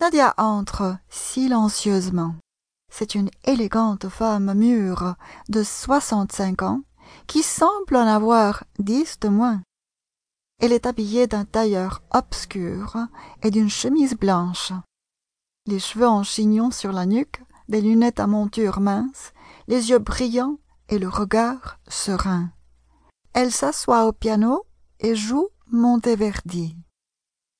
nadia 0.00 0.34
entre 0.36 0.98
silencieusement. 1.08 2.34
C'est 2.92 3.14
une 3.14 3.30
élégante 3.44 4.08
femme 4.08 4.54
mûre 4.54 5.16
de 5.48 5.62
soixante-cinq 5.62 6.62
ans 6.62 6.82
qui 7.26 7.42
semble 7.42 7.96
en 7.96 8.06
avoir 8.06 8.64
dix 8.78 9.18
de 9.20 9.28
moins. 9.28 9.62
Elle 10.60 10.72
est 10.72 10.86
habillée 10.86 11.26
d'un 11.26 11.44
tailleur 11.44 12.02
obscur 12.12 12.96
et 13.42 13.50
d'une 13.50 13.68
chemise 13.68 14.14
blanche. 14.14 14.72
Les 15.66 15.78
cheveux 15.78 16.08
en 16.08 16.22
chignon 16.22 16.70
sur 16.70 16.92
la 16.92 17.06
nuque 17.06 17.42
des 17.68 17.80
lunettes 17.80 18.20
à 18.20 18.26
monture 18.26 18.80
mince 18.80 19.32
les 19.66 19.90
yeux 19.90 19.98
brillants 19.98 20.58
et 20.88 20.98
le 20.98 21.08
regard 21.08 21.78
serein. 21.88 22.50
Elle 23.32 23.52
s'assoit 23.52 24.06
au 24.06 24.12
piano 24.12 24.64
et 25.00 25.14
joue 25.14 25.48
monteverdi. 25.70 26.76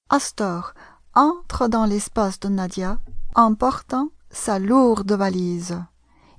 Astor 0.08 0.72
entre 1.16 1.66
dans 1.66 1.86
l'espace 1.86 2.38
de 2.38 2.48
nadia 2.48 3.00
en 3.34 3.54
portant 3.54 4.10
sa 4.30 4.60
lourde 4.60 5.12
valise. 5.12 5.82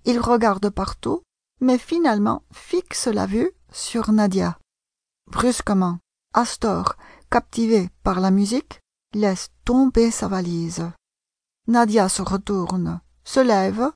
Il 0.05 0.20
regarde 0.20 0.70
partout 0.70 1.22
mais 1.59 1.77
finalement 1.77 2.44
fixe 2.53 3.08
la 3.08 3.26
vue 3.26 3.52
sur 3.72 4.13
nadia. 4.13 4.58
Brusquement 5.30 6.00
astor 6.34 6.95
captivé 7.30 7.90
par 8.03 8.22
la 8.22 8.31
musique 8.31 8.80
laisse 9.13 9.50
tomber 9.66 10.12
sa 10.12 10.30
valise. 10.30 10.89
Nadia 11.67 12.08
se 12.08 12.22
retourne 12.22 13.02
se 13.28 13.41
lève 13.41 13.91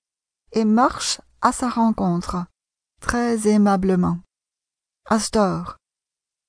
et 0.51 0.65
marche 0.65 1.21
à 1.39 1.53
sa 1.53 1.69
rencontre 1.69 2.45
très 2.99 3.47
aimablement. 3.47 4.19
Astor. 5.05 5.77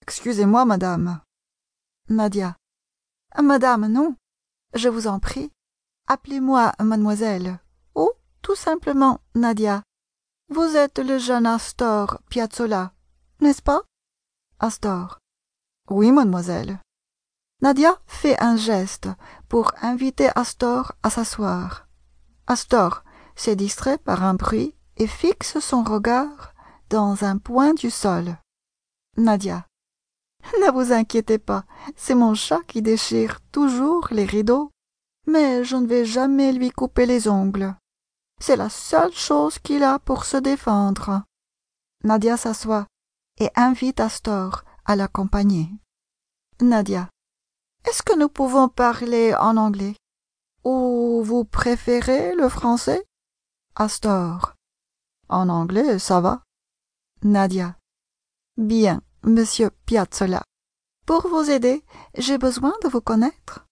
Excusez-moi 0.02 0.64
madame. 0.64 1.20
Nadia. 2.08 2.56
Madame 3.40 3.86
non 3.86 4.16
je 4.74 4.88
vous 4.88 5.06
en 5.06 5.18
prie 5.18 5.50
appelez-moi 6.08 6.72
mademoiselle 6.80 7.58
ou 7.94 8.10
tout 8.42 8.56
simplement 8.56 9.20
nadia. 9.34 9.82
Vous 10.48 10.76
êtes 10.76 10.98
le 10.98 11.18
jeune 11.18 11.46
astor 11.46 12.20
piazzolla 12.28 12.92
n'est-ce 13.42 13.60
pas? 13.60 13.82
Astor. 14.60 15.18
Oui 15.90 16.12
mademoiselle. 16.12 16.78
Nadia 17.60 17.98
fait 18.06 18.40
un 18.40 18.54
geste 18.56 19.08
pour 19.48 19.72
inviter 19.82 20.28
astor 20.36 20.92
à 21.02 21.10
s'asseoir. 21.10 21.88
Astor 22.46 23.02
s'est 23.34 23.56
distrait 23.56 23.98
par 23.98 24.22
un 24.22 24.34
bruit 24.34 24.76
et 24.96 25.08
fixe 25.08 25.58
son 25.58 25.82
regard 25.82 26.54
dans 26.88 27.24
un 27.24 27.38
point 27.38 27.74
du 27.74 27.90
sol. 27.90 28.36
Nadia 29.16 29.66
ne 30.60 30.70
vous 30.70 30.92
inquiétez 30.92 31.38
pas 31.38 31.64
c'est 31.96 32.14
mon 32.14 32.34
chat 32.34 32.60
qui 32.66 32.82
déchire 32.82 33.40
toujours 33.52 34.08
les 34.10 34.24
rideaux. 34.24 34.70
Mais 35.26 35.62
je 35.64 35.76
ne 35.76 35.86
vais 35.86 36.04
jamais 36.04 36.52
lui 36.52 36.70
couper 36.70 37.06
les 37.06 37.28
ongles. 37.28 37.76
C'est 38.40 38.56
la 38.56 38.68
seule 38.68 39.12
chose 39.12 39.58
qu'il 39.60 39.84
a 39.84 40.00
pour 40.00 40.24
se 40.24 40.36
défendre. 40.36 41.22
Nadia 42.02 42.36
s'assoit 42.36 42.86
et 43.38 43.50
invite 43.54 44.00
astor 44.00 44.64
à 44.84 44.96
l'accompagner. 44.96 45.68
Nadia 46.60 47.08
est-ce 47.84 48.02
que 48.02 48.16
nous 48.16 48.28
pouvons 48.28 48.68
parler 48.68 49.34
en 49.34 49.56
anglais? 49.56 49.96
Ou 50.64 51.22
vous 51.24 51.44
préférez 51.44 52.34
le 52.34 52.48
français? 52.48 53.04
Astor 53.74 54.54
en 55.28 55.48
anglais 55.48 55.98
ça 55.98 56.20
va. 56.20 56.42
Nadia 57.22 57.76
bien 58.56 59.02
monsieur 59.24 59.70
piazzolla. 59.86 60.42
Pour 61.06 61.26
vous 61.28 61.50
aider 61.50 61.84
j'ai 62.16 62.38
besoin 62.38 62.72
de 62.82 62.88
vous 62.88 63.00
connaître. 63.00 63.66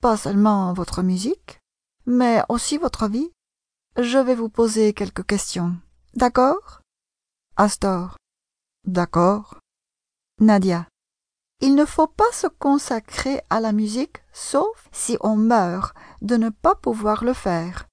Pas 0.00 0.16
seulement 0.16 0.72
votre 0.72 1.02
musique 1.02 1.58
mais 2.06 2.42
aussi 2.48 2.78
votre 2.78 3.08
vie. 3.08 3.30
Je 3.96 4.18
vais 4.18 4.34
vous 4.34 4.48
poser 4.48 4.92
quelques 4.92 5.26
questions. 5.26 5.76
D'accord? 6.14 6.80
Astor. 7.56 8.16
D'accord. 8.84 9.58
Nadia. 10.40 10.86
Il 11.60 11.74
ne 11.74 11.86
faut 11.86 12.06
pas 12.06 12.30
se 12.32 12.46
consacrer 12.46 13.40
à 13.48 13.60
la 13.60 13.72
musique 13.72 14.22
sauf 14.32 14.88
si 14.92 15.16
on 15.20 15.36
meurt 15.36 15.96
de 16.20 16.36
ne 16.36 16.50
pas 16.50 16.74
pouvoir 16.74 17.24
le 17.24 17.32
faire. 17.32 17.86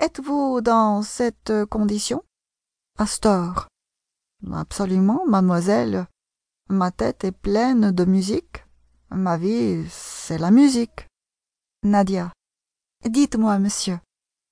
Êtes-vous 0.00 0.60
dans 0.60 1.02
cette 1.02 1.52
condition? 1.70 2.24
Astor. 2.98 3.68
Absolument 4.52 5.24
mademoiselle 5.26 6.06
ma 6.68 6.90
tête 6.90 7.24
est 7.24 7.32
pleine 7.32 7.90
de 7.90 8.04
musique. 8.04 8.64
Ma 9.10 9.36
vie 9.36 9.84
c'est 9.90 10.38
la 10.38 10.50
musique. 10.50 11.06
Nadia. 11.82 12.32
Dites-moi 13.04 13.58
monsieur 13.58 13.98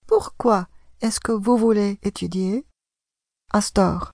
pourquoi 0.06 0.69
est-ce 1.01 1.21
que 1.21 1.33
vous 1.33 1.56
voulez 1.56 1.99
étudier? 2.03 2.67
Astor. 3.53 4.11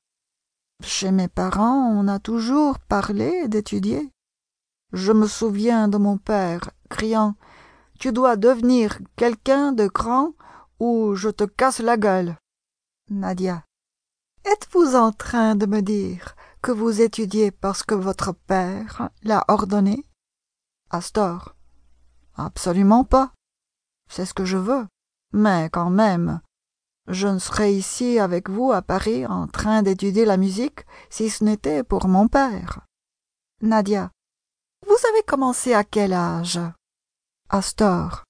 Chez 0.82 1.10
mes 1.10 1.28
parents 1.28 1.90
on 1.90 2.06
a 2.06 2.18
toujours 2.18 2.78
parlé 2.78 3.48
d'étudier. 3.48 4.10
Je 4.92 5.12
me 5.12 5.26
souviens 5.26 5.88
de 5.88 5.98
mon 5.98 6.18
père 6.18 6.70
criant 6.88 7.34
tu 7.98 8.12
dois 8.12 8.36
devenir 8.36 8.98
quelqu'un 9.16 9.72
de 9.72 9.88
grand 9.88 10.32
ou 10.78 11.14
je 11.16 11.28
te 11.28 11.44
casse 11.44 11.80
la 11.80 11.96
gueule 11.96 12.36
nadia 13.10 13.64
êtes-vous 14.44 14.94
en 14.94 15.12
train 15.12 15.56
de 15.56 15.66
me 15.66 15.80
dire 15.80 16.36
que 16.60 16.72
vous 16.72 17.00
étudiez 17.00 17.50
parce 17.50 17.82
que 17.82 17.94
votre 17.94 18.32
père 18.32 19.10
l'a 19.22 19.44
ordonné? 19.48 20.04
Astor. 20.90 21.54
Absolument 22.34 23.04
pas. 23.04 23.32
C'est 24.10 24.26
ce 24.26 24.34
que 24.34 24.44
je 24.44 24.56
veux. 24.56 24.86
Mais 25.32 25.68
quand 25.70 25.90
même 25.90 26.40
je 27.10 27.26
ne 27.26 27.38
serais 27.38 27.72
ici 27.72 28.18
avec 28.18 28.50
vous 28.50 28.70
à 28.70 28.82
paris 28.82 29.24
en 29.24 29.46
train 29.46 29.82
d'étudier 29.82 30.26
la 30.26 30.36
musique 30.36 30.84
si 31.08 31.30
ce 31.30 31.42
n'était 31.42 31.82
pour 31.82 32.06
mon 32.06 32.28
père. 32.28 32.80
Nadia. 33.62 34.10
Vous 34.86 34.96
avez 35.10 35.22
commencé 35.22 35.72
à 35.72 35.84
quel 35.84 36.12
âge? 36.12 36.60
Astor. 37.48 38.24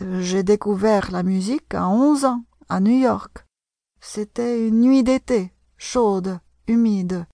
J'ai 0.00 0.42
découvert 0.42 1.12
la 1.12 1.22
musique 1.22 1.74
à 1.74 1.86
onze 1.88 2.24
ans 2.24 2.42
à 2.68 2.80
new-york 2.80 3.46
c'était 4.02 4.66
une 4.66 4.80
nuit 4.80 5.04
d'été 5.04 5.52
chaude 5.78 6.40
humide 6.66 7.24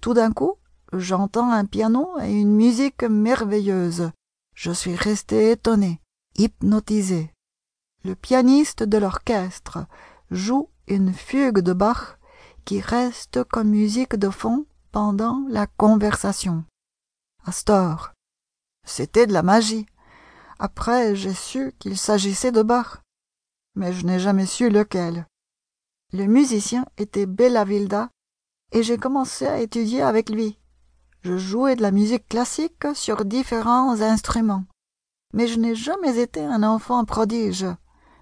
tout 0.00 0.14
d'un 0.14 0.32
coup 0.32 0.56
j'entends 0.92 1.50
un 1.50 1.64
piano 1.64 2.18
et 2.20 2.32
une 2.32 2.54
musique 2.54 3.02
merveilleuse. 3.02 4.10
Je 4.54 4.70
suis 4.70 4.94
resté 4.94 5.50
étonné 5.50 6.00
hypnotisé 6.36 7.32
le 8.06 8.14
pianiste 8.14 8.84
de 8.84 8.98
l'orchestre 8.98 9.78
joue 10.30 10.70
une 10.86 11.12
fugue 11.12 11.58
de 11.58 11.72
bach 11.72 12.18
qui 12.64 12.80
reste 12.80 13.42
comme 13.42 13.70
musique 13.70 14.14
de 14.14 14.30
fond 14.30 14.64
pendant 14.92 15.44
la 15.48 15.66
conversation. 15.66 16.64
Astor 17.44 18.12
c'était 18.86 19.26
de 19.26 19.32
la 19.32 19.42
magie. 19.42 19.86
Après 20.60 21.16
j'ai 21.16 21.34
su 21.34 21.74
qu'il 21.80 21.98
s'agissait 21.98 22.52
de 22.52 22.62
bach 22.62 23.02
mais 23.74 23.92
je 23.92 24.06
n'ai 24.06 24.20
jamais 24.20 24.46
su 24.46 24.70
lequel. 24.70 25.26
Le 26.12 26.26
musicien 26.26 26.86
était 26.98 27.26
et 28.72 28.82
j'ai 28.82 28.98
commencé 28.98 29.46
à 29.46 29.60
étudier 29.60 30.02
avec 30.02 30.30
lui. 30.30 30.58
Je 31.22 31.36
jouais 31.36 31.76
de 31.76 31.82
la 31.82 31.90
musique 31.90 32.28
classique 32.28 32.86
sur 32.94 33.24
différents 33.24 34.00
instruments. 34.00 34.64
Mais 35.34 35.48
je 35.48 35.58
n'ai 35.58 35.74
jamais 35.74 36.18
été 36.18 36.44
un 36.44 36.62
enfant 36.62 37.04
prodige. 37.04 37.66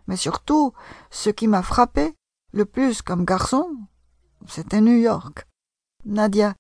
Mais 0.07 0.17
surtout 0.17 0.73
ce 1.11 1.31
qui 1.31 1.47
m'a 1.49 1.63
frappé 1.63 2.15
le 2.53 2.65
plus 2.65 3.03
comme 3.03 3.25
garçon 3.25 3.69
c'était 4.47 4.81
new 4.81 4.97
york. 4.97 5.47
Nadia 6.05 6.55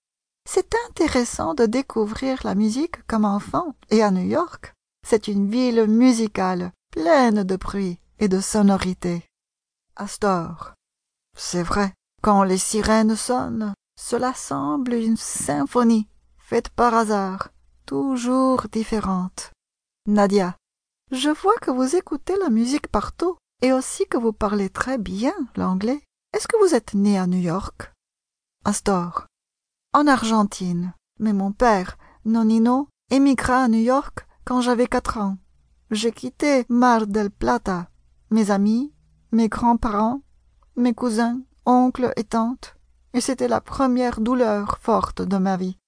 c'est 0.46 0.74
intéressant 0.88 1.54
de 1.54 1.64
découvrir 1.66 2.40
la 2.44 2.54
musique 2.54 3.06
comme 3.06 3.24
enfant. 3.24 3.74
Et 3.90 4.02
à 4.02 4.10
new 4.10 4.26
york 4.26 4.74
c'est 5.06 5.28
une 5.28 5.50
ville 5.50 5.86
musicale 5.86 6.72
pleine 6.90 7.42
de 7.42 7.56
bruit 7.56 7.98
et 8.18 8.28
de 8.28 8.40
sonorités. 8.40 9.24
Astor 9.96 10.74
c'est 11.36 11.62
vrai 11.62 11.92
quand 12.24 12.42
les 12.42 12.56
sirènes 12.56 13.16
sonnent 13.16 13.74
cela 14.00 14.32
semble 14.32 14.94
une 14.94 15.18
symphonie 15.18 16.08
faite 16.38 16.70
par 16.70 16.94
hasard 16.94 17.50
toujours 17.84 18.66
différente. 18.72 19.52
Nadia 20.08 20.56
je 21.12 21.28
vois 21.28 21.56
que 21.60 21.70
vous 21.70 21.96
écoutez 21.96 22.34
la 22.38 22.48
musique 22.48 22.88
partout 22.88 23.36
et 23.60 23.74
aussi 23.74 24.06
que 24.06 24.16
vous 24.16 24.32
parlez 24.32 24.70
très 24.70 24.96
bien 24.96 25.34
l'anglais. 25.54 26.00
Est-ce 26.32 26.48
que 26.48 26.56
vous 26.66 26.74
êtes 26.74 26.94
né 26.94 27.18
à 27.18 27.26
new-york 27.26 27.92
astor 28.64 29.26
en 29.92 30.06
argentine. 30.06 30.94
Mais 31.20 31.34
mon 31.34 31.52
père 31.52 31.98
nonino 32.24 32.88
émigra 33.10 33.64
à 33.64 33.68
new-york 33.68 34.26
quand 34.46 34.62
j'avais 34.62 34.86
quatre 34.86 35.18
ans. 35.18 35.36
J'ai 35.90 36.10
quitté 36.10 36.64
mar 36.70 37.06
del 37.06 37.30
plata. 37.30 37.90
Mes 38.30 38.50
amis 38.50 38.94
mes 39.30 39.48
grands-parents 39.48 40.22
mes 40.76 40.94
cousins 40.94 41.42
oncles 41.66 42.12
et 42.16 42.24
tantes 42.24 42.76
et 43.12 43.20
c'était 43.20 43.48
la 43.48 43.60
première 43.60 44.20
douleur 44.20 44.78
forte 44.80 45.22
de 45.22 45.36
ma 45.36 45.56
vie 45.56 45.78